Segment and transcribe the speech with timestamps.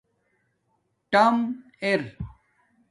[1.11, 1.35] ٹآم
[1.85, 1.99] اِر